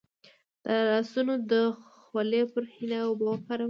د 0.65 0.67
لاسونو 0.89 1.33
د 1.51 1.53
خولې 2.03 2.37
لپاره 2.43 2.67
د 2.69 2.73
حنا 2.75 2.99
اوبه 3.05 3.25
وکاروئ 3.27 3.59